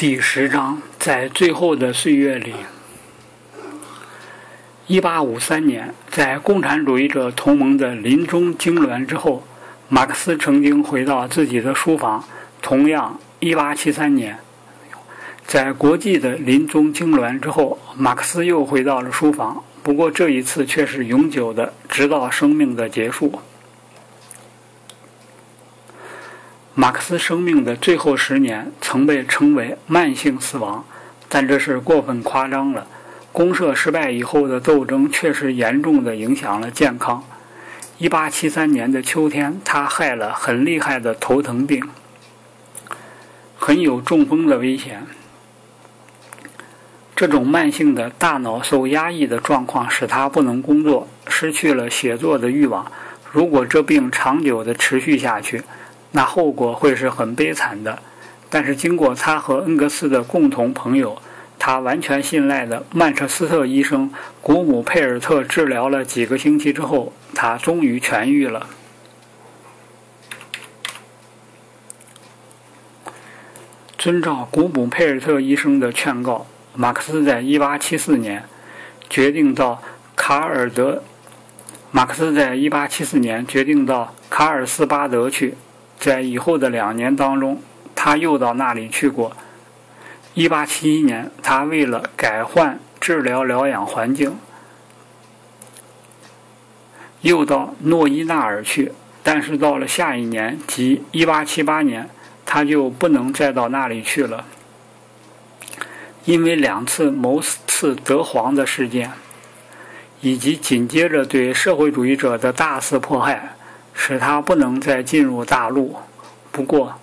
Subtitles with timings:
[0.00, 2.54] 第十章，在最后的岁月里，
[4.86, 9.46] 一八五三年，在共产主义者同盟的临终痉挛之后，
[9.90, 12.24] 马克思曾经回到自己的书房。
[12.62, 14.38] 同样，一八七三年，
[15.46, 19.62] 在国际的临终痉挛之后，马克思又回到了书房。
[19.82, 23.38] 不过这一次却是永久的，直到生命的结束。
[26.80, 30.82] 马克思生命的最后十年曾被称为慢性死亡，
[31.28, 32.86] 但这是过分夸张了。
[33.32, 37.22] 公社失败以后的斗争确实严重的影响了健康。
[37.98, 41.86] 1873年的秋天，他害了很厉害的头疼病，
[43.58, 45.06] 很有中风的危险。
[47.14, 52.90] 这种慢性的大脑受压抑的状况使他不能工作，失去了写作的欲望。
[53.30, 55.62] 如果这病长久的持续下去，
[56.12, 58.02] 那后果会是很悲惨的。
[58.48, 61.20] 但是经过他和恩格斯的共同朋友，
[61.58, 68.66] 他完全信赖的曼彻斯特医生古姆佩尔特治疗了几个星期之后，他终于痊愈了。
[73.96, 76.46] 遵照古姆佩尔特医生的劝告。
[76.74, 78.44] 马克思在1874年
[79.10, 79.82] 决定到
[80.16, 81.02] 卡尔德。
[81.90, 85.56] 马克思在1874年决定到卡尔斯巴德去，
[86.00, 87.62] 在以后的两年当中，
[87.94, 89.36] 他又到那里去过。
[90.34, 94.38] 1871年，他为了改换治疗疗养环境，
[97.20, 98.92] 又到诺伊纳尔去。
[99.22, 102.08] 但是到了下一年，即1878年，
[102.46, 104.46] 他就不能再到那里去了。
[106.24, 109.10] 因为两次谋刺德皇的事件，
[110.22, 113.56] 以及紧接着对社会主义者的大肆迫害，
[114.02, 115.94] 使他不能再进入大陆。
[116.50, 116.98] 不过，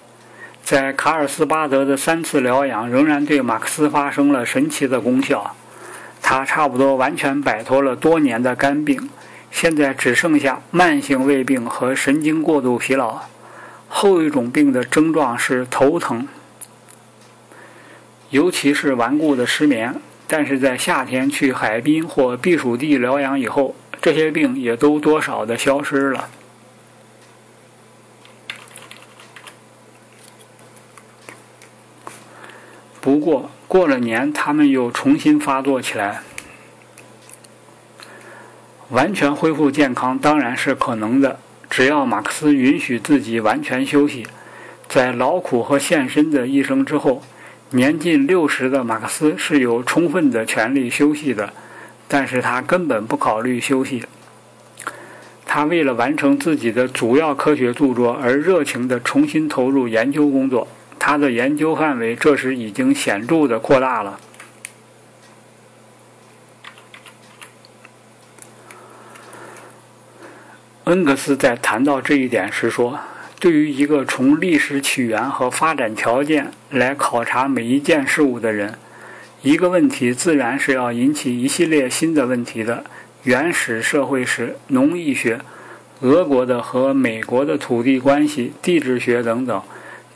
[0.64, 5.56] 在卡尔斯巴德的三次疗养仍然对马克思发生了神奇的功效。
[6.24, 9.12] 他差不多完全摆脱了多年的肝病，
[9.52, 13.20] 现在只剩下慢性胃病和神经过度疲劳。
[13.88, 16.28] 后一种病的症状是头疼。
[18.32, 19.96] 尤其是顽固的失眠，
[20.28, 26.28] 但是在夏天去海滨或避暑地疗养以后，这些病也都多少的消失了。
[33.08, 36.24] 不过过了年，他们又重新发作起来。
[38.90, 44.28] 完全恢复健康当然是可能的，只要马克思允许自己完全休息，
[44.90, 47.24] 在劳苦和献身的一生之后。
[47.70, 51.54] 年近六十的马克思是有充分的权利休息的，
[52.10, 54.04] 但是他根本不考虑休息。
[55.46, 60.68] 他为了完成自己的主要科学著作而热情地重新投入研究工作。
[61.08, 64.20] 他的研究范围这时已经显著地扩大了。
[70.84, 73.00] 恩格斯在谈到这一点时说。
[73.40, 78.78] 对于一个从历史起源和发展条件来考察每一件事物的人，
[79.44, 82.84] 一个问题自然是要引起一系列新的问题的：
[83.24, 85.40] 原始社会史、农艺学、
[86.02, 89.62] 俄国的和美国的土地关系、地质学等等。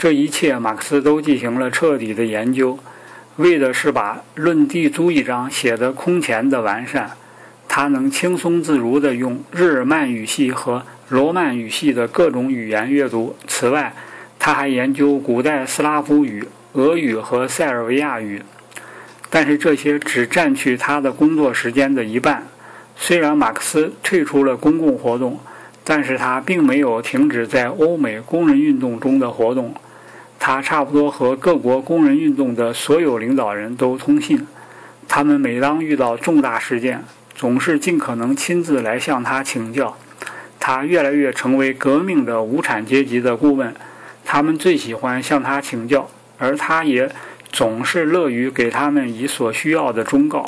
[0.02, 2.80] 这一切，马克思都进行了彻底的研究，
[3.36, 7.12] 为的是把《论地租》一章写得空前的完善。
[7.68, 10.82] 他能轻松自如地用日耳曼语系和。
[11.10, 13.36] 罗曼语系的各种语言阅读。
[13.46, 13.94] 此外，
[14.40, 18.42] 他还研究古代斯拉夫语、俄语和塞尔维亚语，
[19.30, 22.48] 但是这些只占据他的工作时间的一半。
[22.96, 25.40] 虽然马克思退出了公共活动，
[25.84, 29.76] 但是他并没有停止在欧美工人运动中的活动。
[30.44, 34.48] 他差不多和各国工人运动的所有领导人都通信，
[35.08, 37.04] 他们每当遇到重大事件，
[37.36, 39.96] 总是尽可能亲自来向他请教。
[40.60, 43.72] 他越来越成为革命的无产阶级的顾问，
[44.26, 46.10] 他们最喜欢向他请教，
[46.40, 47.12] 而他也
[47.52, 50.44] 总是乐于给他们以所需要的忠告。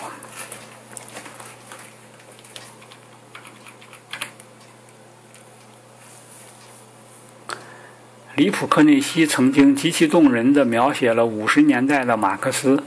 [8.36, 12.84] 里普克内西曾经极其动人的描写了五十年代的马克思，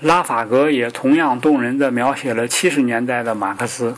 [0.00, 3.94] 拉法格也同样动人的描写了七十年代的马克思。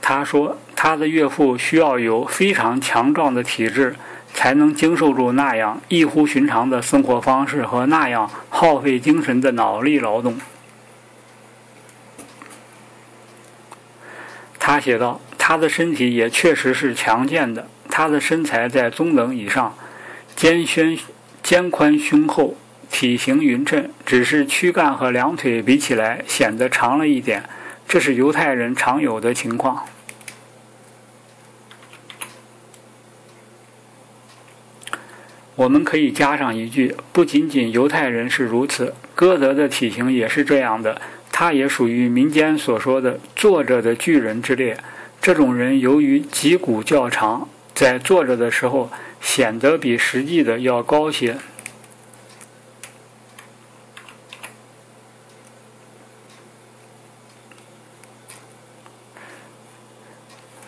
[0.00, 3.94] 他说：“他的岳父需要有非常强壮的体质，
[4.32, 10.40] 才能经受住那样异乎寻常的生活方式和那样耗费精神的脑力劳动。”
[14.58, 19.74] 他写道：“他的身体也确实是强健的，他的身材在中等以上，
[20.36, 20.96] 肩宣
[21.42, 22.56] 肩宽胸厚，
[22.90, 27.44] 体型匀称，只是躯干和两腿比起来显得长了一点，
[27.88, 29.84] 这是犹太人常有的情况。
[35.56, 41.02] 我们可以加上一句：不仅仅犹太人是如此，歌德的体型也是这样的。
[41.30, 44.78] 他也属于民间所说的“坐着的巨人”之列。
[45.22, 47.48] 这种人由于脊骨较长，
[47.80, 48.90] 在坐着的时候
[49.22, 51.38] 显得比实际的要高些。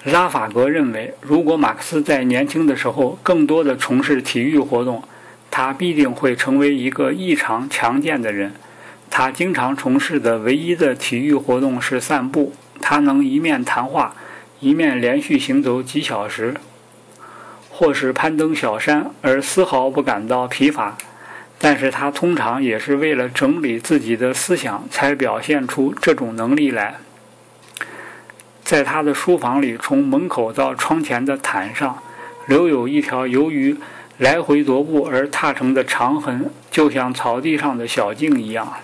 [0.05, 5.05] 拉法格认为，如果马克思在年轻的时候更多的从事体育活动，
[5.51, 8.55] 他必定会成为一个异常强健的人。
[9.11, 12.55] 他经常从事的唯一的体育活动是散步。
[12.81, 14.17] 他能一面谈话，
[14.61, 16.55] 一面连续行走几小时，
[17.83, 20.97] 或是攀登小山，而丝毫不感到疲乏。
[21.59, 26.95] 但是他通常也是为了整理自己的思想，才表现出这种能力来。
[28.63, 32.01] 在他的书房里，从门口到窗前的毯上，
[32.47, 33.77] 留有一条由于
[34.19, 38.75] 来回踱步而踏成的长痕，就像草地上的小径一样。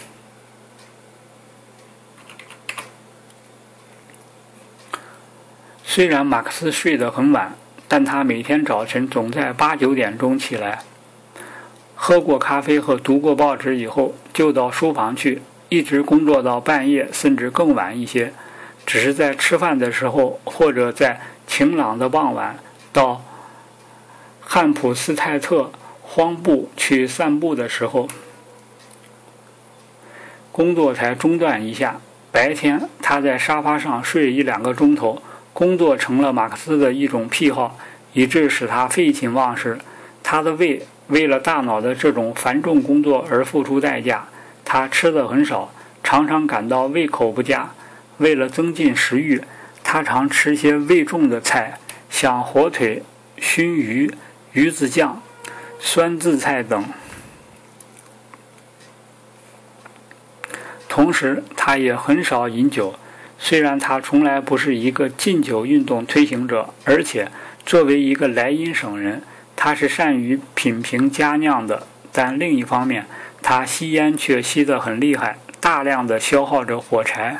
[5.84, 7.56] 虽然马克思睡得很晚，
[7.98, 10.82] 但他每天早晨总在八九点钟起来，
[11.96, 18.32] 喝过咖啡和读过报纸以后，就到书房去，一直工作到半夜，甚至更晚一些。
[18.86, 22.56] 只是在吃饭的时候，或者在晴朗的傍晚，
[22.92, 23.20] 到
[24.38, 28.06] 汉普斯泰特荒步去散步的时候，
[30.52, 31.96] 工作才中断一下。
[32.30, 35.20] 白天，他在沙发上睡一两个钟头。
[35.58, 37.76] 工作成了马克思的一种癖好，
[38.12, 39.76] 以致使他废寝忘食。
[40.22, 44.28] 他的胃为了大脑的这种繁重工作而付出代价。
[44.64, 45.72] 他吃的很少，
[46.04, 47.70] 常常感到胃口不佳。
[48.18, 49.42] 为了增进食欲，
[49.82, 53.02] 他常吃些味重的菜，像火腿、
[53.36, 54.14] 熏鱼、
[54.52, 55.20] 鱼子酱、
[55.80, 56.84] 酸渍菜等。
[60.88, 62.94] 同时，他也很少饮酒。
[63.38, 67.30] 虽然他从来不是一个禁酒运动推行者，而且
[67.64, 69.22] 作为一个莱茵省人，
[69.54, 73.06] 他是善于品评佳酿的，但另一方面，
[73.40, 77.38] 他吸烟却吸得很厉害，大量的消耗着火柴。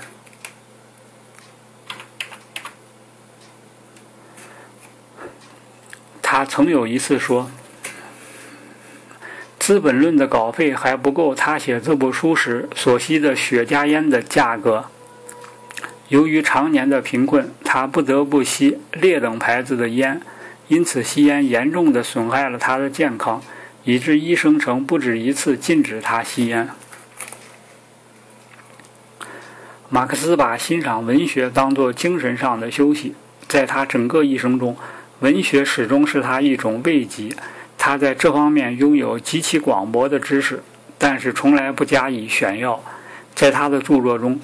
[6.23, 7.51] 他曾有一次说
[9.67, 14.85] ：“《资本论》的稿费还不够他写这部书时所吸的雪茄烟的价格。
[16.09, 20.21] 由于常年的贫困，他不得不吸劣等牌子的烟，
[20.69, 23.43] 因此吸烟严重的损害了他的健康，
[23.85, 26.69] 以致医生曾不止一次禁止他吸烟。”
[29.91, 33.15] 马克思把欣赏文学当作精神上的休息，
[33.47, 34.77] 在他整个一生中。
[35.21, 37.35] 文学始终是他一种慰藉，
[37.77, 40.63] 他在这方面拥有极其广博的知识，
[40.97, 42.83] 但是从来不加以炫耀。
[43.35, 44.39] 在他的著作中，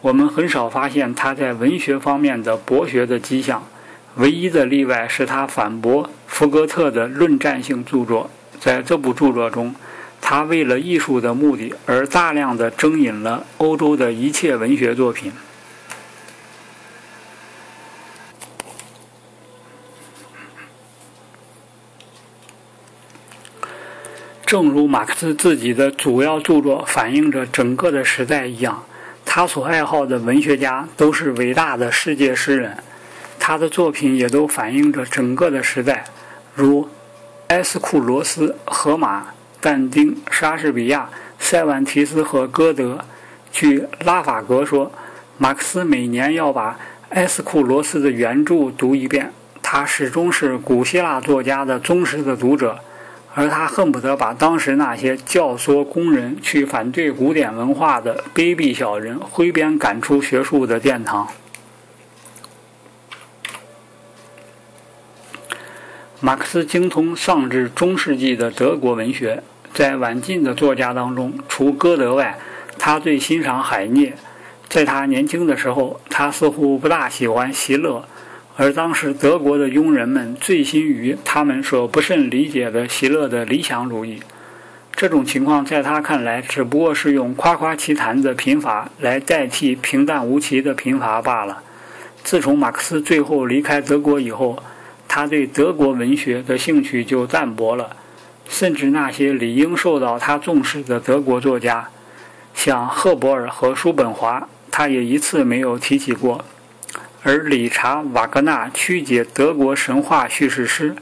[0.00, 3.66] 我们很少发现他在文学方面的博学的迹象。
[4.14, 8.28] 唯一的例外是他反驳福格特的论战性著作。
[8.58, 9.74] 在这部著作中，
[10.20, 15.32] 他为了艺术的目的而大量的征引了欧洲的一切文学作品。
[24.44, 28.82] 正如马克思自己的主要著作反映着整个的时代一样，
[29.38, 32.76] 他所爱好的文学家都是伟大的世界诗人，
[33.38, 36.04] 他的作品也都反映着整个的时代，
[36.56, 36.88] 如
[37.46, 39.28] 埃斯库罗斯、荷马、
[39.60, 42.98] 但丁、莎士比亚、塞万提斯和歌德。
[43.52, 44.90] 据拉法格说，
[45.36, 46.76] 马克思每年要把
[47.10, 52.76] 埃斯库罗斯的原著读一遍，他始终是古希腊作家的忠实的读者。
[53.38, 61.28] 而他恨不得把当时那些教唆工人去反对古典文化的卑鄙小人挥鞭赶出学术的殿堂。
[66.18, 72.36] 马克思精通上至中世纪的德国文学，在晚近的作家当中，除歌德外，
[72.76, 74.14] 他最欣赏海涅。
[74.68, 78.04] 在他年轻的时候，他似乎不大喜欢席勒。
[78.60, 84.20] 而当时德国的庸人们醉心于他们所不甚理解的席勒的理想主义，
[84.90, 91.62] 这种情况在他看来只不过是用夸夸其谈的贫乏来代替平淡无奇的贫乏罢了。
[92.24, 94.60] 自从马克思最后离开德国以后，
[95.06, 97.96] 他对德国文学的兴趣就淡薄了。
[98.48, 101.90] 甚至那些理应受到他重视的德国作家，
[102.54, 106.44] 像赫伯尔和叔本华，他也一次没有提起过。
[107.22, 110.94] 而理查·瓦格纳曲解德国神话叙事诗，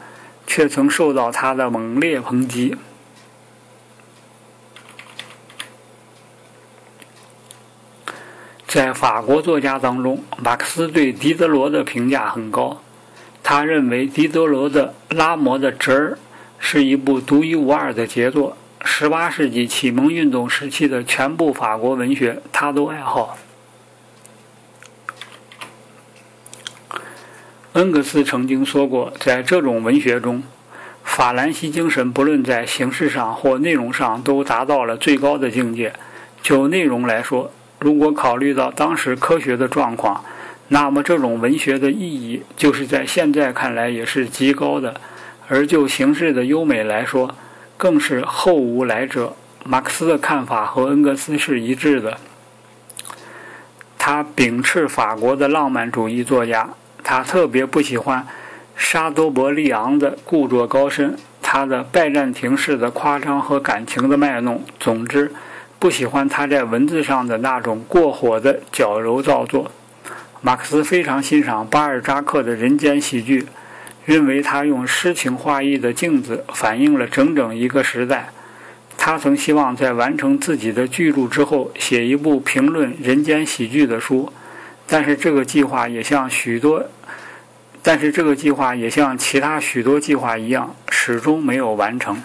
[0.46, 2.76] 却曾受到他的猛烈抨击。
[8.66, 12.82] 在法国作家当中，马克思对狄德罗的评价很高。
[13.42, 16.12] 他认为狄德罗的《拉摩的侄儿》
[16.58, 18.56] 是一部独一无二的杰作。
[18.80, 23.38] 18世纪启蒙运动时期的全部法国文学，他都爱好。
[27.76, 30.42] 恩格斯曾经说过，在这种文学中，
[31.04, 35.92] 法兰西精神不论在形式上或内容上都达到了最高的境界。
[36.40, 40.24] 就内容来说，如果考虑到当时科学的状况，
[40.68, 44.94] 那么这种文学的意义，就是在现在看来也是极高的；
[45.46, 47.34] 而就形式的优美来说，
[47.76, 49.36] 更是后无来者。
[49.66, 52.16] 马克思的看法和恩格斯是一致的。
[53.98, 56.70] 他秉斥法国的浪漫主义作家，
[57.08, 58.26] 他特别不喜欢
[58.74, 64.60] 沙多伯利昂的故作高深，他的拜占庭式的夸张和感情的卖弄。
[64.80, 65.30] 总之。
[65.78, 69.70] 不喜欢他在文字上的那种过火的矫揉造作。
[70.40, 73.46] 马克思非常欣赏巴尔扎克的人间喜剧，
[74.06, 78.30] 认为他用诗情画意的镜子反映了整整一个时代。
[78.96, 84.32] 他曾希望在完成自己的巨著之后，写一部评论人间喜剧的书，
[84.86, 86.86] 但是这个计划也像许多，
[87.86, 92.20] 但是这个计划也像其他许多计划一样，始终没有完成。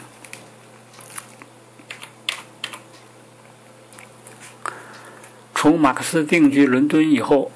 [5.54, 7.52] 从马克思定居伦敦以后，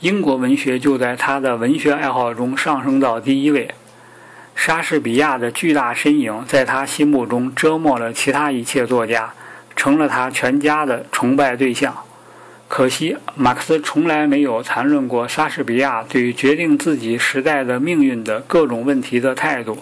[0.00, 3.74] 英国文学就在他的文学爱好中上升到第一位。
[4.54, 9.32] 莎士比亚的巨大身影在他心目中折磨了其他一切作家，
[9.74, 12.05] 成了他全家的崇拜对象。
[12.76, 19.78] 可惜，马克思从来没有谈论过莎士比亚对于决定自己时代的命运的各种问题的态度。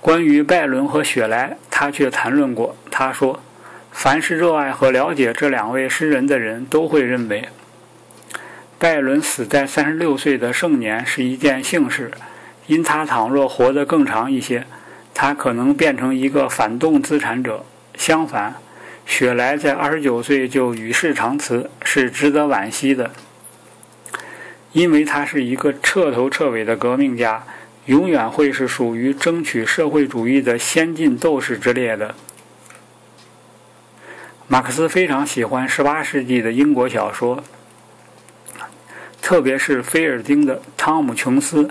[0.00, 2.74] 关于拜伦和雪莱，他却谈论过。
[2.90, 3.40] 他说。
[3.92, 7.50] 凡是热爱和了解这两位诗人的人都会认为，
[8.78, 12.10] 拜伦死在三十六岁的盛年是一件幸事，
[12.68, 14.66] 因他倘若活得更长一些，
[15.12, 17.66] 他可能变成一个反动资产者。
[17.96, 18.54] 相反，
[19.06, 23.10] 雪莱在二十九岁就与世长辞，是值得惋惜的，
[24.72, 27.44] 因为他是一个彻头彻尾的革命家，
[27.86, 32.14] 永远会是属于争取社会主义的先进斗士之列的。
[34.48, 37.44] 马克思非常喜欢18世纪的英国小说，
[39.22, 41.62] 特别是菲尔丁的《汤姆·琼斯》，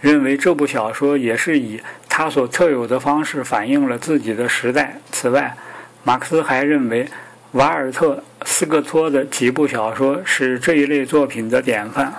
[0.00, 4.98] 认为这部小说也是以他所特有的方式反映了自己的时代。
[5.10, 5.56] 此外，
[6.04, 7.08] 马克思还认为
[7.52, 8.16] 瓦尔特·
[8.46, 12.12] 斯克托的几部小说是这一类作品的典范。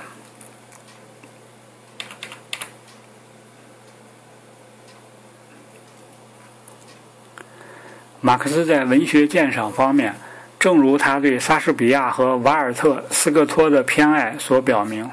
[8.21, 10.15] 马克思在文学鉴赏方面，
[10.57, 15.11] 正如他对莎士比亚和瓦尔特·斯克托的偏爱所表明，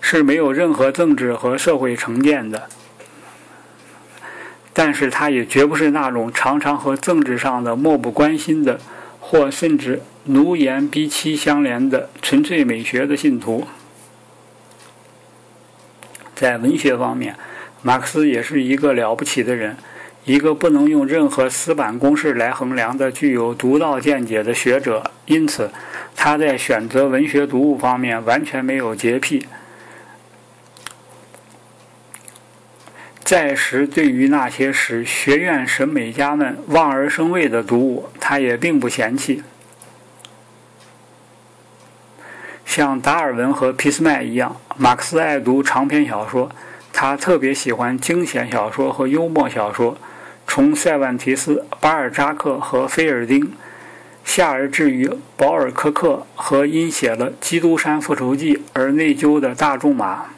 [0.00, 2.68] 是没有任何政治和社会成见的。
[4.76, 8.80] 但是，他也绝不是那种常常和政治上的漠不关心的，
[9.20, 13.66] 或甚至奴颜婢膝相连的纯粹美学的信徒。
[16.34, 17.36] 在文学方面，
[17.82, 19.76] 马克思也是一个了不起的人。
[20.24, 25.70] 一个不能用任何死板公式来衡量的具有独到见解的学者，因此
[26.16, 29.46] 他在选择文学读物方面完全没有洁癖。
[33.24, 39.42] 在时，对于那些使学院审美家们望而生畏的读物，他也并不嫌弃。
[42.66, 46.50] 像达尔文和俾斯麦一样，马克思爱读长篇小说，
[46.92, 49.96] 他特别喜欢惊险小说和幽默小说。
[50.46, 53.52] 从塞万提斯、巴尔扎克和菲尔丁，
[54.22, 60.33] 下而至于保尔柯克和因写了《基督山复仇记》而内疚的大仲马。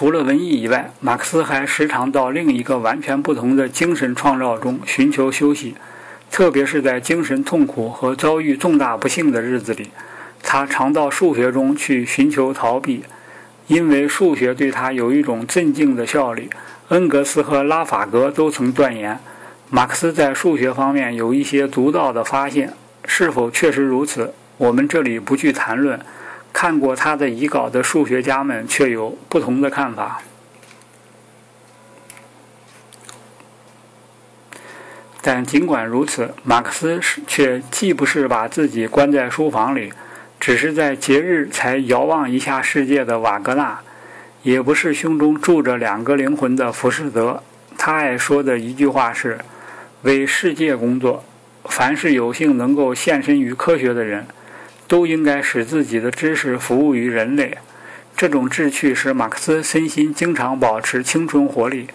[0.00, 5.74] 除了文艺以外，马克思还时常到另一个完全不同的精神创造中寻求休息，
[6.30, 9.90] 特别是在精神痛苦和遭遇重大不幸的日子里。
[10.42, 13.04] 他常到数学中去寻求逃避，
[13.66, 16.48] 因为数学对他有一种镇静的效力。
[16.88, 19.20] 恩格斯和拉法格都曾断言，
[19.68, 22.72] 马克思在数学方面有一些独到的发现。
[23.04, 26.00] 是否确实如此，我们这里不去谈论。
[26.60, 30.20] 看过他的遗稿的数学家们却有不同的看法。
[35.22, 39.90] 但尽管如此，马克思却既不是把自己关在书房里，
[40.38, 43.80] 只是在节日才遥望一下世界的瓦格纳，
[44.42, 47.42] 也不是胸中住着两个灵魂的浮士德。
[47.78, 49.38] 他爱说的一句话是
[50.04, 51.24] ：“为世界工作，
[51.64, 54.26] 凡是有幸能够献身于科学的人，
[54.90, 57.56] 都应该使自己的知识服务于人类。”
[58.16, 61.86] 这种志趣使马克思身心经常保持青春活力，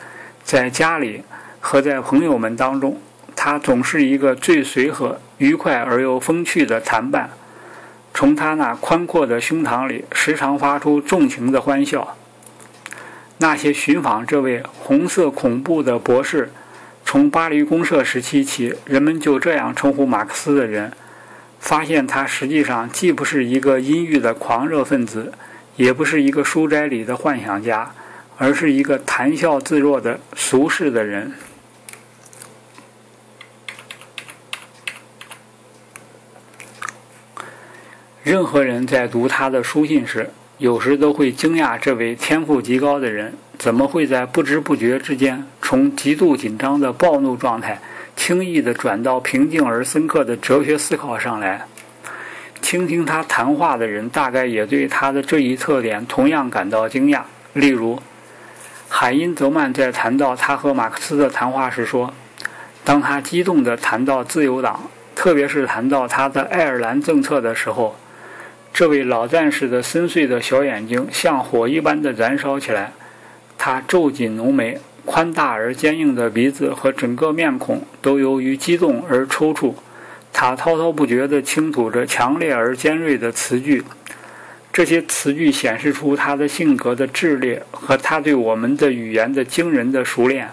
[0.46, 1.24] 在家里
[1.60, 3.00] 和在朋友们当中。
[3.36, 7.30] 他总是一个最随和、愉快而又风趣的谈伴。
[8.14, 12.16] 从他那宽阔的胸膛里，时常发出纵情的欢笑。
[13.40, 16.50] 那些寻访这位红色恐怖的博士，
[17.04, 20.94] 从巴黎公社时期起，人们就这样称呼马克思的人，
[21.66, 25.34] 发现他实际上既不是一个阴郁的狂热分子，
[25.76, 27.92] 也不是一个书斋里的幻想家，
[28.38, 31.34] 而是一个谈笑自若的俗世的人。
[38.22, 40.30] 任何人在读他的书信时，
[40.60, 47.82] 有时都会惊讶这位天赋极高的人怎么会在不知不觉之间，从极度紧张的暴怒状态，
[48.16, 51.66] 轻易地转到平静而深刻的哲学思考上来。
[52.62, 57.22] 倾听他谈话的人，大概也对他的这一特点同样感到惊讶。
[57.54, 58.02] 例如，
[58.90, 62.14] 海因泽曼在谈到他和马克思的谈话时说
[62.84, 67.96] ：“当他激动地谈到自由党，特别是谈到他的爱尔兰政策的时候。”
[68.74, 72.92] 这位老战士的深邃的小眼睛像火一般的燃烧起来，
[73.58, 79.76] 他皱紧浓眉，宽大而坚硬的鼻子和整个面孔都由于激动而抽搐。
[80.34, 83.84] 他滔滔不绝地倾吐着强烈而尖锐的词句，
[84.74, 90.50] 这些词句显示出他的性格的炽烈和他对我们的语言的惊人的熟练。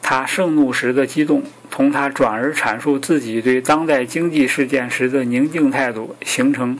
[0.00, 6.78] 他盛怒时的激动，同他转而阐述自己对当代经济事件时的宁静态度形成。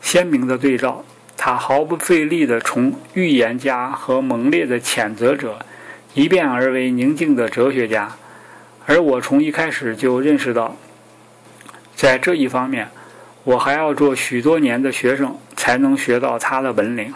[0.00, 1.04] 鲜明的对照，
[1.36, 5.58] 他毫不费力地从预言家和猛烈的谴责者
[6.14, 8.16] 一变而为宁静的哲学家，
[8.86, 10.76] 而我从一开始就认识到，
[11.94, 12.88] 在这一方面，
[13.44, 17.14] 我还要做许多年的学生才能学到他的本领。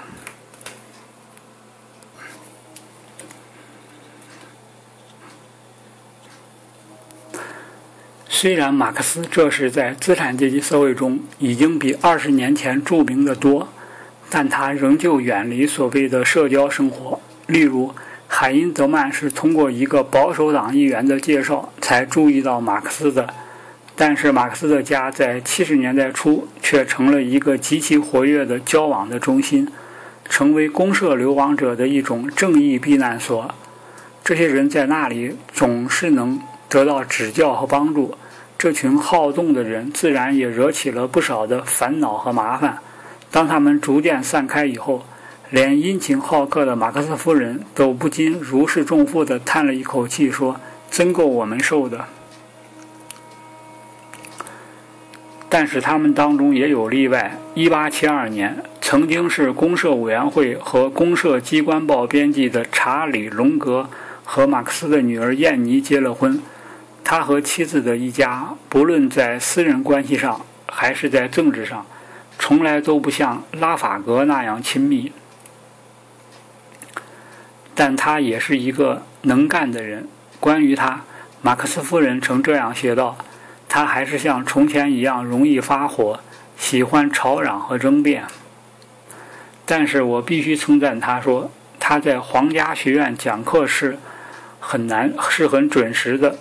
[8.28, 13.68] 虽然马克思这是在资产阶级社会中已经比二十年前著名的多，
[14.28, 17.20] 但他仍旧远离所谓的社交生活。
[17.46, 17.94] 例如，
[18.34, 23.28] 海因泽曼是通过一个保守党议员的介绍才注意到马克思的，
[23.94, 29.68] 但是马克思的家在七十年代初却成了一个极其活跃的交往的中心，
[30.24, 33.54] 成为公社流亡者的一种正义避难所。
[34.24, 36.40] 这些人在那里总是能
[36.70, 38.16] 得到指教和帮助。
[38.56, 42.78] 这群好动的人自然也惹起了不少的烦恼和麻烦。
[43.30, 45.04] 当他们逐渐散开以后，
[45.52, 50.58] 连殷勤好客的马克思夫人都不禁如释重负地叹了一口气，说
[50.90, 52.06] ：“真够我们受的。”
[55.50, 57.36] 但是他们当中也有例外。
[57.54, 63.90] 1872年，曾经是公社委员会和公社机关报编辑的查理·隆格
[64.24, 66.40] 和马克思的女儿燕妮结了婚。
[67.04, 71.84] 他和妻子的一家，不论在私人关系上还是在政治上，
[72.38, 75.12] 从来都不像拉法格那样亲密。
[77.74, 80.06] 但他也是一个能干的人。
[80.38, 81.02] 关于他，
[81.40, 83.16] 马克思夫人曾这样写道
[83.68, 86.20] ：“他还是像从前一样容易发火，
[86.56, 88.24] 喜欢吵嚷和争辩。”
[89.64, 93.98] 但是我必须称赞他说，他在皇家学院讲课是
[94.60, 96.38] 很难，是很准时的。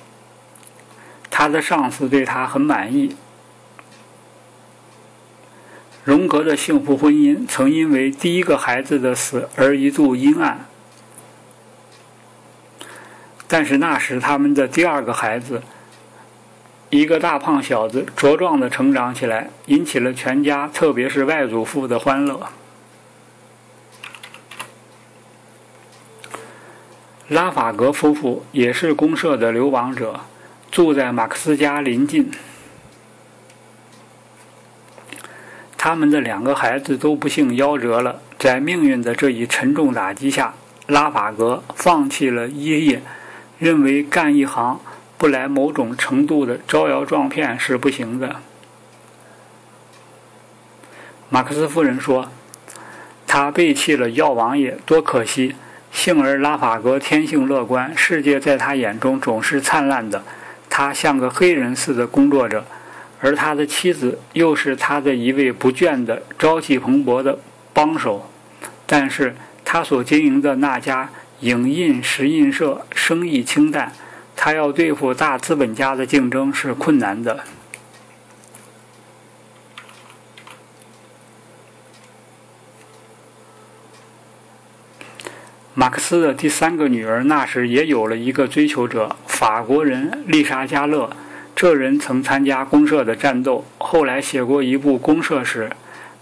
[1.30, 3.16] 他的上司对他很满意。
[6.04, 10.66] 荣格的幸福婚姻曾因为第一个孩子的死而一度阴暗，
[13.52, 15.62] 但是那时他们的第二个孩子，
[16.90, 22.48] 一个大胖小子茁壮的成长起来，引起了全家，特别是外祖父的欢乐。
[27.28, 30.22] 拉法格夫妇也是公社的流亡者。
[30.72, 32.32] 住在马克思家邻近，
[35.78, 38.22] 他们的两个孩子都不幸夭折了。
[38.40, 40.54] 在命运的这一沉重打击下，
[40.88, 43.02] 拉法格放弃了医业，
[43.62, 44.80] 认为干一行
[45.20, 48.38] 不来某种程度的招摇撞骗是不行的。
[51.30, 52.30] 马克思夫人说
[53.28, 55.56] ：“他背弃了药王爷，多可惜！
[55.92, 60.24] 幸而拉法格天性乐观，世界在他眼中总是灿烂的。
[60.68, 62.66] 他像个黑人似的工作着，
[63.20, 67.38] 而他的妻子又是他的一位不倦的、朝气蓬勃的
[67.74, 68.28] 帮手。
[68.88, 73.94] 但是他所经营的那家影印石印社生意清淡，
[74.36, 77.44] 他要对付大资本家的竞争是困难的。”
[85.74, 91.10] 马克思的第三个女儿那时也有了一个追求者，法国人丽莎·加勒。
[91.56, 95.72] 这人曾参加公社的战斗，后来写过一部公社史。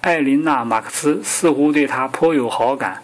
[0.02, 3.02] 艾琳娜·马克思似乎对他颇有好感，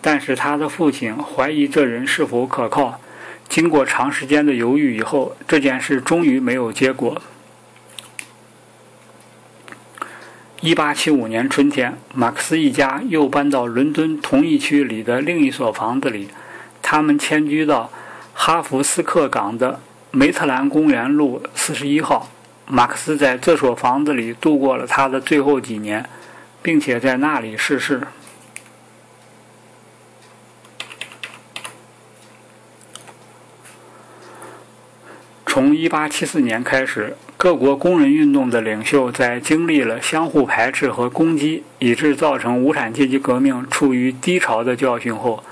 [0.00, 3.00] 但是他的父亲怀疑这人是否可靠。
[3.48, 7.20] 经过长时间的犹豫以后，这件事终于没有结果。
[10.60, 16.28] 一八七五年春天，马克思一家又搬到伦敦同一区里的另一所房子里。
[16.82, 17.90] 他们迁居到
[18.34, 19.80] 哈弗斯克港的
[20.10, 22.30] 梅特兰公园路四十一号。
[22.66, 26.04] 马克思在这所房子里度过了他的最后几年，
[26.60, 28.02] 并且在那里逝世。
[35.58, 37.16] 从一八七四年开始。
[37.36, 45.42] 各国工人运动的领袖在经历了相互排斥和攻击，以致造成无产阶级革命处于低潮的教训后，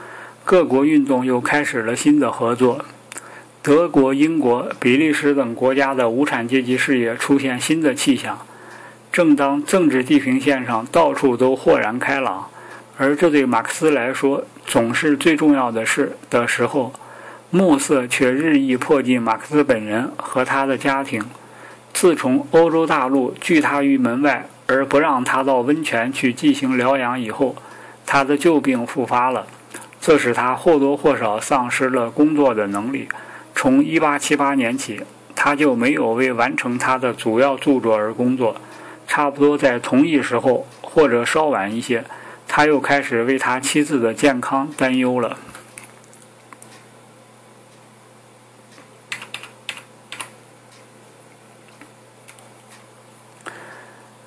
[0.45, 2.85] 各国运动又开始了新的合作。
[3.61, 8.39] 德国、英国、比利时等国家的无产阶级事业出现新的气象。
[9.11, 12.49] 正当政治地平线上到处都豁然开朗，
[12.97, 16.93] 而这对马克思来说总是最重要的事的时候，
[17.51, 21.25] 暮色却日益迫近马克思本人和他的家庭。
[21.93, 27.57] 自从欧洲大陆拒他于门外，而不让他到温泉去进行疗养以后，
[28.05, 29.47] 他的旧病复发了，
[30.01, 33.09] 这使他或多或少丧失了工作的能力。
[33.55, 35.01] 从1878年起，
[35.35, 38.57] 他就没有为完成他的主要著作而工作。
[39.07, 42.05] 差不多在同一时候，或者稍晚一些，
[42.49, 45.39] 他又开始为他妻子的健康担忧了。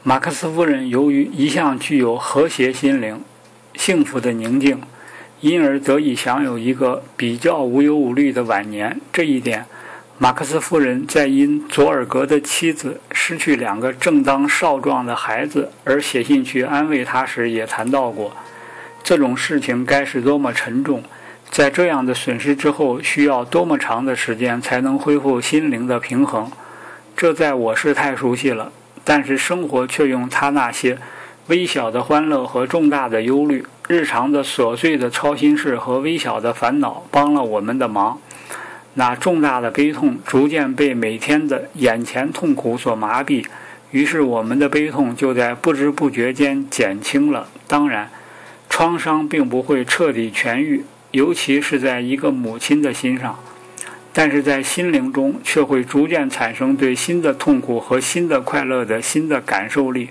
[0.02, 3.22] 马克思夫人由于一向具有和谐心灵、
[3.76, 4.82] 幸福的宁静，
[5.42, 9.02] 因而得以享有一个比较无忧无虑的晚年。
[9.12, 9.66] 这一点，
[10.18, 18.32] 马克思夫人在因佐尔格的妻子失去两个正当少壮的孩子而写信去安慰他时也谈到过。
[19.04, 21.04] 这种事情该是多么沉重，
[21.52, 26.50] 在这样的损失之后，需要多么长的时间才能恢复心灵的平衡？
[27.18, 28.72] 这在我是太熟悉了。
[29.10, 31.00] 但是生活却用他那些
[31.48, 38.20] 微小的欢乐和重大的忧虑、日常的琐碎的操心事和微小的烦恼帮了我们的忙。
[38.94, 43.44] 那重大的悲痛逐渐被每天的眼前痛苦所麻痹，
[43.90, 47.48] 于是我们的悲痛就在不知不觉间减轻了。
[47.66, 48.12] 当然，
[48.70, 53.40] 创伤并不会彻底痊愈，尤其是在一个母亲的心上。
[54.22, 60.10] 但是在心灵中却会逐渐产生对新的痛苦和新的快乐的新的感受力，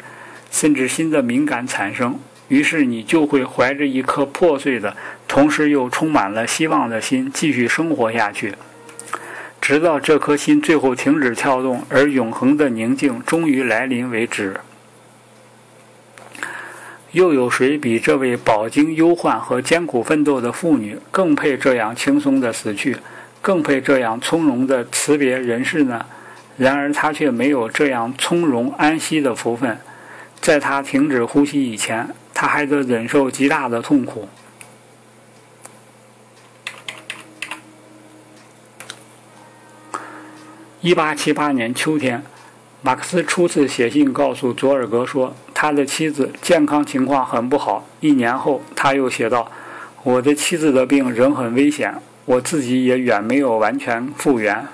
[0.51, 2.19] 甚至新的敏感产生。
[2.49, 4.97] 于是你就会怀着一颗破碎的，
[5.29, 8.55] 同时又充满了希望的心继续生活下去，
[9.61, 14.57] 直到这颗心最后停止跳动，而永恒的宁静终于来临为止。
[17.13, 22.97] 又有谁比这位饱经忧患和艰苦奋斗的妇女更配这样轻松的死去？
[23.41, 26.05] 更配这样从容的辞别人世呢？
[26.57, 29.79] 然而他却没有这样从容安息的福分。
[30.41, 34.29] 在他停止呼吸以前，他还得忍受极大的痛苦。
[40.81, 42.23] 一八七八年秋天，
[42.83, 47.87] 马克思初次写信告诉佐尔格说，他的妻子健康情况很不好。
[48.01, 49.51] 一年后，他又写道
[50.05, 51.95] ：“我的妻子的病仍很危险。”
[52.29, 54.67] 我自己也远没有完全复原。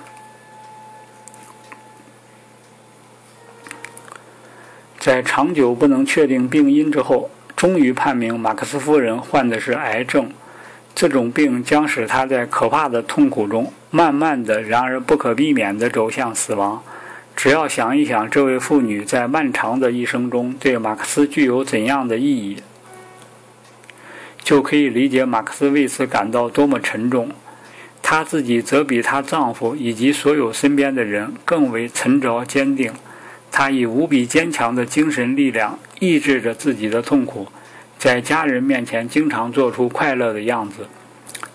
[4.99, 10.29] 在长久不能确定病因之后，终于判明马克思夫人患的是癌症。
[10.93, 16.83] 这种病将使她在可怕的痛苦中，慢慢的，然而不可避免的走向死亡。
[17.37, 22.57] 只要想一想这位妇女在漫长的一生中对马克思具有怎样的意义，
[24.43, 27.29] 就可以理解马克思为此感到多么沉重。
[28.07, 32.93] 她自己则比她丈夫以及所有身边的人更为沉着坚定。
[33.51, 37.47] 她以无比坚强的精神力量抑制着自己的痛苦，
[37.97, 40.87] 在家人面前经常做出快乐的样子。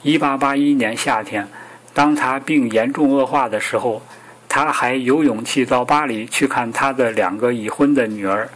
[0.02, 1.46] 1881年夏天，
[1.94, 4.02] 当她病严重恶化的时候，
[4.48, 8.48] 她还有勇气到巴黎去看她的两个已婚的女儿。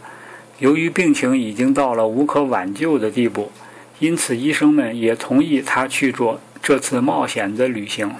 [0.59, 3.53] 由于病情已经到了无可挽救的地步，
[3.99, 8.15] 因此医生们也同意她去做这次冒险的旅行。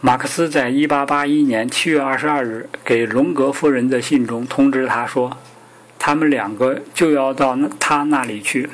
[0.00, 5.36] 马克思在1881年7月22日给荣格夫人的信中通知他说，
[5.98, 8.70] 他们两个就要到那他那里去，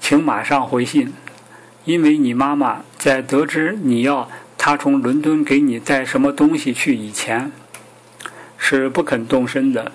[0.00, 1.12] 请马上回信，
[1.84, 7.52] 因为你妈妈在得知你要他从伦敦给你带什么东西去以前，
[8.68, 9.92] 是不肯动身的。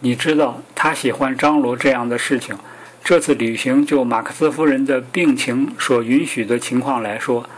[0.00, 2.54] 你知道他喜欢张罗这样的事情。
[3.02, 7.48] 这次旅行就马克思夫人的病情所允许的情况来说，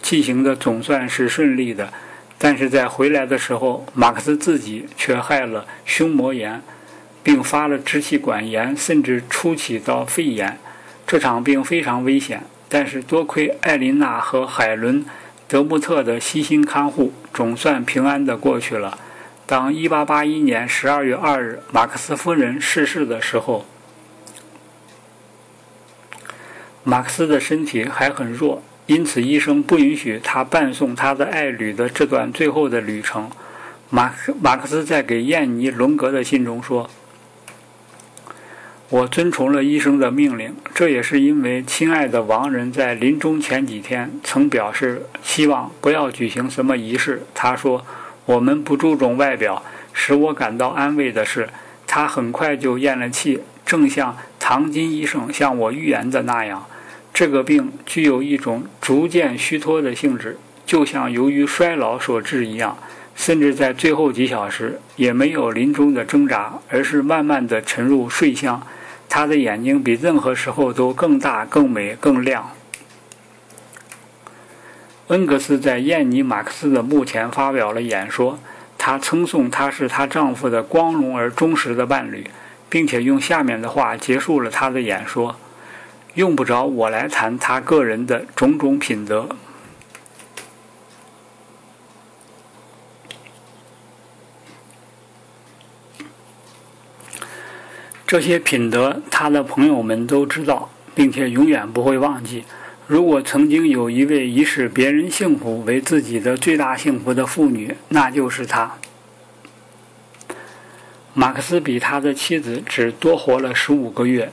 [0.00, 1.92] 进行的总算是顺利的。
[2.38, 6.62] 但是在回来的时候，马克思自己却害了胸膜炎，
[7.24, 10.56] 并发了支气管炎，甚至初起到肺炎。
[11.04, 15.04] 这场病非常危险，但是多亏艾琳娜和海伦·
[15.48, 18.98] 德穆特的悉心看护，总算平安地过去了。
[19.46, 23.64] 当1881年12月2日马克思夫人逝世的时候，
[26.82, 33.30] 马克思的身体还很弱，因此医生不允许他伴送他的爱侣的这段最后的旅程。
[33.88, 36.90] 马马克思在给燕妮·伦格的信中说
[38.88, 47.84] ：“我遵从了医生的命令，这也是因为亲爱的亡人在临终前几天曾表示希望不要举行什么仪式。”他说。
[48.26, 51.48] 我们不注重外表，使我感到安慰的是，
[51.86, 56.66] 他很快就咽了气，正像唐金医生向我预言的那样，
[57.14, 62.76] 这个病具有一种逐渐虚脱的性质，就像由于衰老所致一样。
[63.14, 68.60] 甚至在最后几小时，也没有临终的挣扎，而是慢慢地沉入睡乡。
[69.08, 72.50] 他的眼睛比任何时候都更大、更美、更亮。
[75.08, 78.38] 恩格斯在燕妮·马克思的墓前发表了演说，
[78.76, 82.28] 他称颂她是她丈夫的光荣而忠实的伴侣，
[82.68, 85.36] 并且用下面的话结束了他的演说
[86.14, 89.28] ：“用不着我来谈他个人的种种品德，
[98.06, 102.44] 这些品德他的朋友们都知道，并且永远不会忘记。”
[102.88, 108.74] 如果曾经有一位以使别人幸福为自己的最大幸福的妇女，那就是他。
[111.12, 114.30] 马克思比他的妻子只多活了十五个月，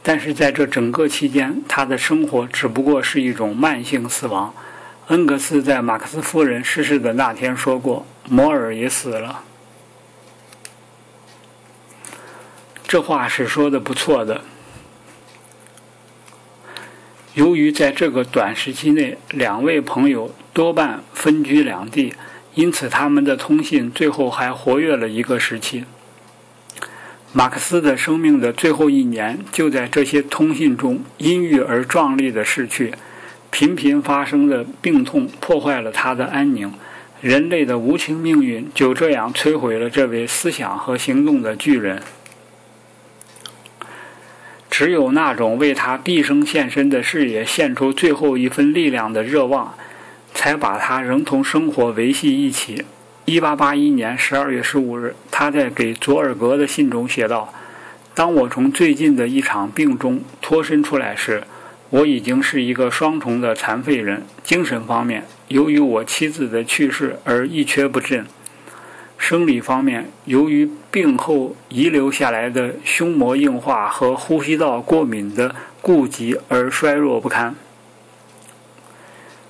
[0.00, 4.54] 但是在这整个期间，他的生活只不过是一种慢性死亡。
[5.08, 9.42] 恩格斯在马克思夫人逝世的那天说过：“摩尔也死了。”
[12.88, 14.42] 这话是说的不错的。
[17.34, 22.14] 由于在这个短时期内，两位朋友多半分居两地，
[22.54, 25.84] 因此他们的通信最后还活跃了一个时期。
[27.32, 32.94] 马克思的生命的最后一年，就在这些通信中阴郁而壮丽的逝去。
[33.50, 36.72] 频频发生的病痛破坏了他的安宁，
[37.20, 42.00] 人类的无情命运就这样摧毁了这位思想和行动的巨人。
[44.78, 49.74] 只有那种为他毕生献身的事业献出最后一份力量的热望，
[50.34, 52.84] 才把他仍同生活维系一起。
[53.24, 57.54] 一八八一年十二月十五日，他在给佐尔格的信中写道
[58.12, 61.44] ：“当我从最近的一场病中脱身出来时，
[61.88, 64.24] 我已经是一个双重的残废人。
[64.44, 68.26] 精神方面，由于我妻子的去世而一蹶不振。”
[69.18, 77.56] 生理方面，由于病后遗留下来的胸膜硬化和呼吸道过敏的痼疾而衰弱不堪。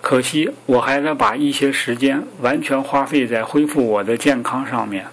[0.00, 5.06] 可惜，我还得把一些时间完全花费在恢复我的健康上面。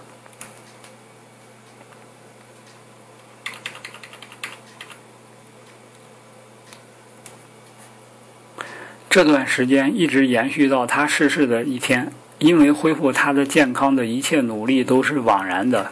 [9.10, 12.12] 这段时间一直延续到他逝世的一天。
[12.44, 15.92] 因为恢复他的健康的一切努力都是枉然的。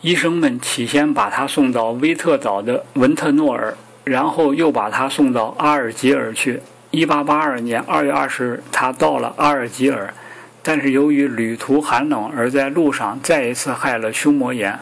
[0.00, 6.60] 医生们起先把他送到威特岛的文特诺尔，然后又把他送到阿尔及尔去。
[6.92, 10.14] 1882年2月20日，他到了阿尔及尔。
[10.62, 14.78] 但是由于旅途寒冷，而在路上再一次害了胸膜炎。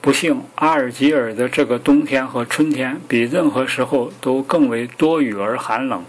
[0.00, 6.04] 不幸，阿尔及尔的这个冬天和春天比任何时候都更为多雨而寒冷。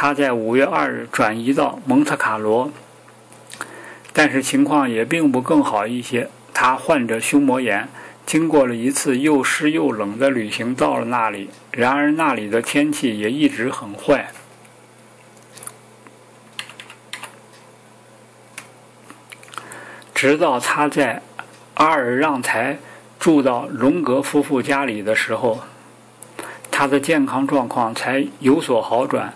[0.00, 2.70] 他在五月二日转移到蒙特卡罗，
[4.12, 6.30] 但是情况也并不更好一些。
[6.54, 7.88] 他患着胸膜炎，
[8.24, 11.50] 经过了一次又湿又冷的旅行，到了那里。
[11.72, 14.28] 然而那里的天气也一直很坏。
[20.14, 21.20] 直到他在
[21.74, 22.78] 阿尔让台
[23.18, 25.64] 住到荣格夫妇家里的时候，
[26.70, 29.34] 他的健康状况才有所好转。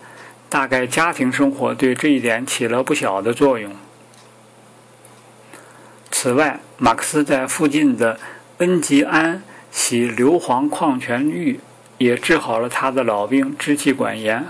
[0.53, 3.73] 大概家庭生活对这一点起了不小的作用。
[6.11, 8.21] 此外，马克思在附近的
[8.59, 11.59] 恩吉安洗硫磺矿泉浴，
[11.97, 14.45] 也治好了他的老病——支气管炎。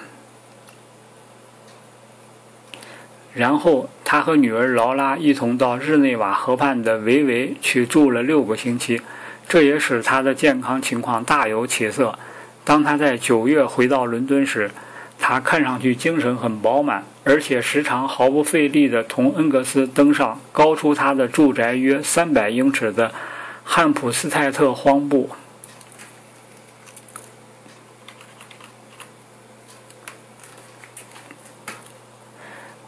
[3.33, 9.01] 然后，他和女儿劳拉一同到日内瓦河畔的维维去住了六个星期，
[9.49, 12.19] 这也使他的健康情况大有起色。
[12.65, 14.69] 当他在九月回到伦敦时，
[15.25, 23.15] 他看上去精神很饱满，而且时常毫不费力地同恩格斯登上高出他的住宅约三百英尺的
[23.63, 25.31] 汉普斯泰特荒部。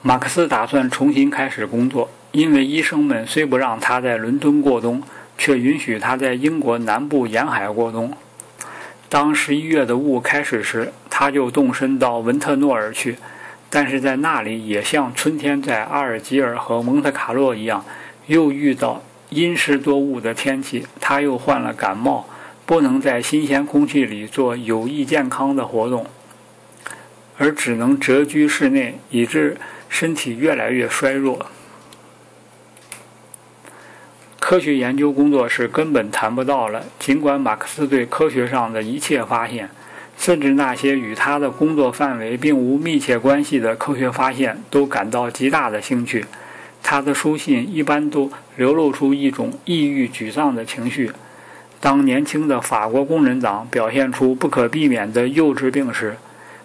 [0.03, 5.01] 马克思打算重新开始工作，因为医生们虽不让他在伦敦过冬，
[5.39, 8.13] 却允许他在英国南部沿海过冬。
[9.09, 13.17] 当十一月的雾开始时，他就动身到文特诺尔去，
[13.71, 17.85] 但是在那里也像春天在阿尔及尔和蒙特卡洛一样，
[18.27, 22.27] 又遇到阴湿多雾的天气，他又患了感冒，
[22.67, 26.05] 不能在新鲜空气里做有益健康的活动，
[27.39, 29.57] 而只能蛰居室内，以致。
[29.87, 31.47] 身体越来越衰弱，
[34.41, 36.83] 科学研究工作是根本谈不到了。
[36.99, 39.71] 尽管马克思对科学上的一切发现，
[40.17, 46.25] 甚至那些与他的工作范围并无密切关系的科学发现，都感到极大的兴趣。
[46.83, 51.11] 他的书信一般都流露出一种抑郁沮丧的情绪。
[51.81, 56.17] 当年轻的法国工人党表现出不可避免的幼稚病时，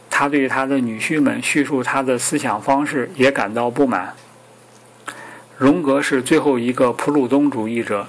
[0.10, 4.14] 他对他的女婿们叙述他的思想方式也感到不满。
[5.58, 8.08] 荣格是最后一个普鲁东主义者，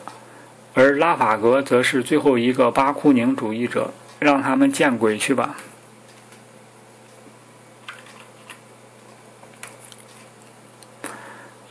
[0.74, 3.92] 而拉法格则是最后一个巴库宁主义者。
[4.20, 5.56] 让他们见鬼去吧！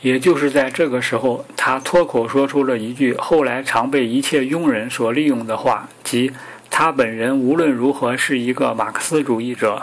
[0.02, 6.32] 也就是在这个时候，他脱口说出了一句后来常被一切庸人所利用的话，即
[6.70, 9.82] 他本人无论如何是一个马克思主义者。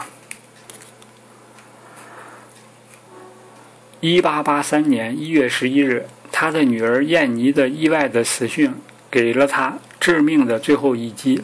[3.99, 8.73] 一八八三年一月十一日，他的女儿燕妮的意外的死讯
[9.09, 11.41] 给了他致命的最后一击。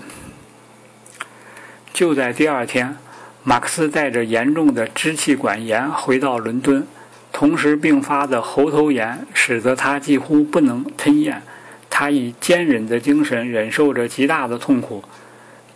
[1.93, 2.97] 就在第二天，
[3.43, 6.85] 马克思带着严重的支气管炎回到伦敦，
[7.31, 11.43] 同时并发的喉头炎使得他几乎不能吞咽。
[11.89, 15.03] 他以坚忍的精神忍受着极大的痛苦，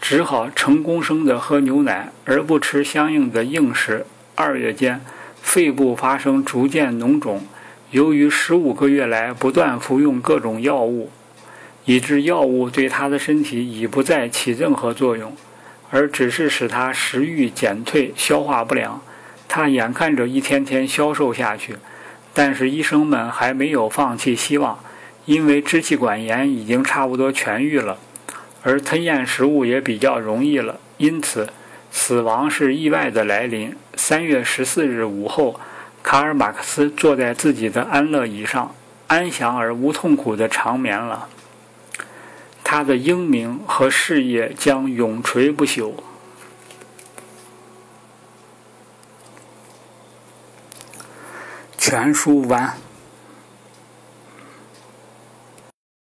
[0.02, 4.06] 只好成功生的喝牛奶，而不吃相应的硬食。
[4.36, 5.00] 二月间。
[5.40, 7.48] 肺部发生逐渐脓肿，
[7.92, 11.10] 由于十五个月来不断服用各种药物，
[11.86, 15.32] 以致药物对他的身体已不再起任何作用，
[15.90, 19.02] 而只是使他食欲减退、消化不良。
[19.48, 21.78] 他眼看着一天天消瘦下去，
[22.34, 24.80] 但是医生们还没有放弃希望，
[25.26, 27.98] 因为支气管炎已经差不多痊愈了，
[28.64, 31.50] 而吞咽食物也比较容易了，因此。
[31.90, 33.74] 死亡是意外的来临。
[33.96, 35.60] 三月十四日午后，
[36.04, 38.76] 卡尔·马克思坐在自己的安乐椅上，
[39.08, 41.28] 安详而无痛苦地长眠了。
[42.70, 45.94] 他的英名和事业将永垂不朽。
[51.78, 52.78] 全书完。